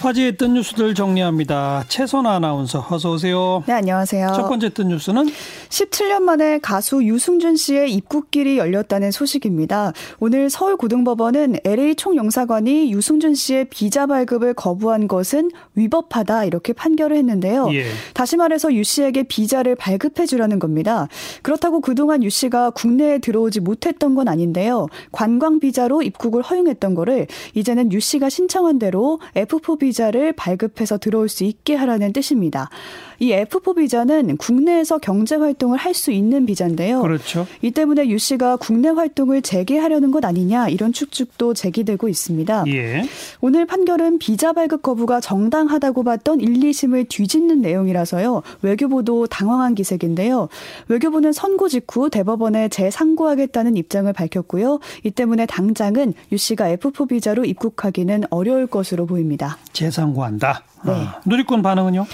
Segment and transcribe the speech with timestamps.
[0.00, 1.84] 화제의 뜬 뉴스들 정리합니다.
[1.88, 3.64] 최선아 아나운서 어서 오세요.
[3.66, 4.28] 네, 안녕하세요.
[4.34, 5.26] 첫 번째 뜬 뉴스는
[5.68, 9.92] 17년 만에 가수 유승준 씨의 입국길이 열렸다는 소식입니다.
[10.20, 17.68] 오늘 서울고등법원은 LA 총영사관이 유승준 씨의 비자 발급을 거부한 것은 위법하다 이렇게 판결을 했는데요.
[17.72, 17.86] 예.
[18.14, 21.08] 다시 말해서 유 씨에게 비자를 발급해 주라는 겁니다.
[21.42, 24.86] 그렇다고 그동안 유 씨가 국내에 들어오지 못했던 건 아닌데요.
[25.10, 31.28] 관광 비자로 입국을 허용했던 거를 이제는 유 씨가 신청한 대로 F4 비 자를 발급해서 들어올
[31.28, 32.70] 수 있게 하라는 뜻입니다.
[33.20, 37.02] 이 F4 비자는 국내에서 경제 활동을 할 수 있는 비자인데요.
[37.02, 37.46] 그렇죠.
[37.60, 42.64] 이 때문에 유 씨가 국내 활동을 재개하려는 것 아니냐 이런 축축도 제기되고 있습니다.
[42.68, 43.02] 예.
[43.40, 48.42] 오늘 판결은 비자 발급 거부가 정당하다고 봤던 1, 2심을 뒤집는 내용이라서요.
[48.62, 50.48] 외교부도 당황한 기색인데요.
[50.86, 54.78] 외교부는 선고 직후 대법원에 재상고하겠다는 입장을 밝혔고요.
[55.02, 59.58] 이 때문에 당장은 유 씨가 F4 비자로 입국하기는 어려울 것으로 보입니다.
[59.78, 60.62] 재상고한다.
[60.84, 60.92] 네.
[60.92, 62.06] 아, 누리꾼 반응은요?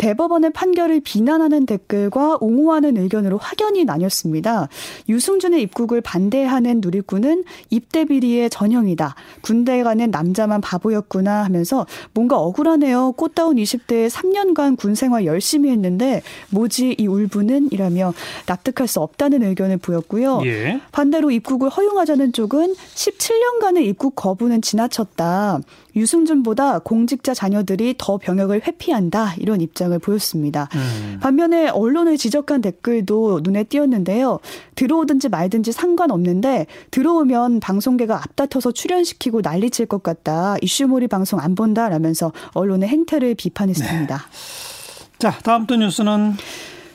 [0.00, 4.68] 대법원의 판결을 비난하는 댓글과 옹호하는 의견으로 확연히 나뉘었습니다.
[5.10, 9.14] 유승준의 입국을 반대하는 누리꾼은 입대 비리의 전형이다.
[9.42, 13.12] 군대에 가는 남자만 바보였구나 하면서 뭔가 억울하네요.
[13.12, 18.14] 꽃다운 20대에 3년간 군 생활 열심히 했는데 뭐지 이 울분은 이라며
[18.46, 20.40] 납득할 수 없다는 의견을 보였고요.
[20.46, 20.80] 예.
[20.92, 25.60] 반대로 입국을 허용하자는 쪽은 17년간의 입국 거부는 지나쳤다.
[25.96, 30.68] 유승준보다 공직자 자녀들이 더 병역을 회피한다 이런 입장을 보였습니다.
[30.74, 31.18] 음.
[31.20, 34.40] 반면에 언론을 지적한 댓글도 눈에 띄었는데요.
[34.74, 40.56] 들어오든지 말든지 상관없는데 들어오면 방송계가 앞다퉈서 출연시키고 난리칠 것 같다.
[40.62, 44.16] 이슈몰이 방송 안 본다라면서 언론의 행태를 비판했습니다.
[44.16, 45.18] 네.
[45.18, 46.34] 자 다음 또 뉴스는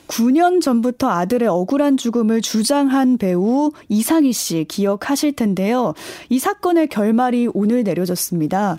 [0.08, 5.94] 9년 전부터 아들의 억울한 죽음을 주장한 배우 이상희 씨 기억하실 텐데요.
[6.28, 8.78] 이 사건의 결말이 오늘 내려졌습니다.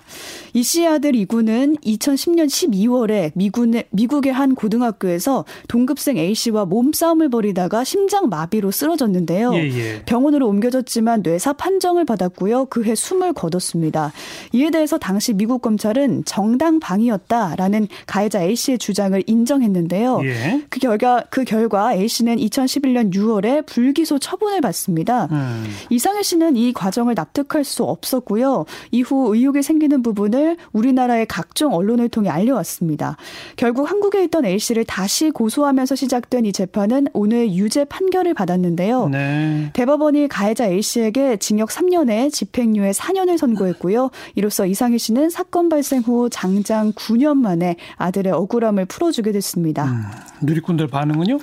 [0.54, 7.84] 이 씨의 아들 이군은 2010년 12월에 미군의, 미국의 한 고등학교에서 동급생 A 씨와 몸싸움을 벌이다가
[7.84, 9.54] 심장 마비로 쓰러졌는데요.
[9.54, 10.02] 예, 예.
[10.04, 12.66] 병원으로 옮겨졌지만 뇌사 판정을 받았고요.
[12.66, 14.12] 그해 숨을 거뒀습니다.
[14.52, 20.20] 이에 대해서 당시 미국 검찰은 정당방위였다라는 가해자 A 씨의 주장을 인정했는데요.
[20.24, 20.62] 예.
[20.68, 25.28] 그 결과 그 결과 A 씨는 2011년 6월에 불기소 처분을 받습니다.
[25.30, 25.64] 음.
[25.90, 28.64] 이상해 씨는 이 과정을 납득할 수 없었고요.
[28.90, 33.16] 이후 의혹이 생기는 부분을 우리나라의 각종 언론을 통해 알려왔습니다.
[33.56, 39.08] 결국 한국에 있던 A 씨를 다시 고소하면서 시작된 이 재판은 오늘 유죄 판결을 받았는데요.
[39.08, 39.70] 네.
[39.72, 44.10] 대법원이 가해자 A 씨에게 징역 3년에 집행유예 4년을 선고했고요.
[44.34, 49.84] 이로써 이상희 씨는 사건 발생 후 장장 9년 만에 아들의 억울함을 풀어주게 됐습니다.
[49.84, 51.38] 음, 누리꾼들 반 반응은요?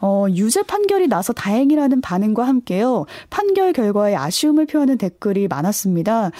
[0.00, 3.06] 어, 유죄 판결이 나서 다행이라는 반응과 함께요.
[3.30, 6.30] 판결 결과에 아쉬움을 표하는 댓글이 많았습니다.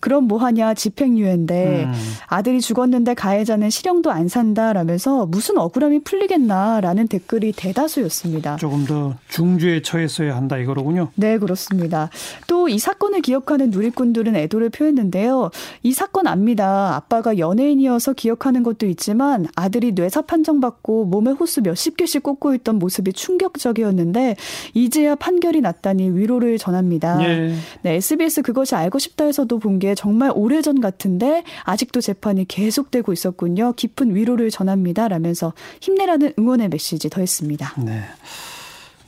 [0.00, 1.92] 그럼 뭐하냐 집행유예인데 음.
[2.26, 8.56] 아들이 죽었는데 가해자는 실형도 안 산다라면서 무슨 억울함이 풀리겠나라는 댓글이 대다수였습니다.
[8.56, 11.08] 조금 더 중주에 처했어야 한다 이거로군요.
[11.16, 12.10] 네 그렇습니다.
[12.46, 15.50] 또 이 사건을 기억하는 누리꾼들은 애도를 표했는데요.
[15.82, 16.94] 이 사건 압니다.
[16.96, 23.12] 아빠가 연예인이어서 기억하는 것도 있지만 아들이 뇌사 판정받고 몸에 호수 몇십 개씩 꽂고 있던 모습이
[23.12, 24.36] 충격적이었는데
[24.74, 27.18] 이제야 판결이 났다니 위로를 전합니다.
[27.22, 27.54] 예.
[27.82, 33.72] 네, SBS 그것이 알고 싶다에서도 본게 게 정말 오래전 같은데 아직도 재판이 계속되고 있었군요.
[33.72, 35.08] 깊은 위로를 전합니다.
[35.08, 37.74] 라면서 힘내라는 응원의 메시지 더했습니다.
[37.78, 38.02] 네.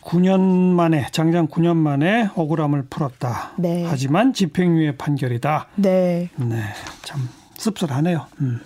[0.02, 3.52] 9년 만에 장장 9년 만에 억울함을 풀었다.
[3.58, 3.84] 네.
[3.88, 5.66] 하지만 집행유예 판결이다.
[5.76, 6.30] 네.
[6.36, 6.62] 네.
[7.02, 7.28] 참
[7.58, 8.26] 씁쓸하네요.
[8.40, 8.60] 음.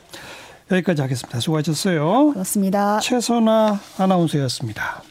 [0.71, 1.41] 여기까지 하겠습니다.
[1.41, 2.33] 수고하셨어요.
[2.33, 3.01] 고맙습니다.
[3.01, 5.03] 최선아 아나운서였습니다.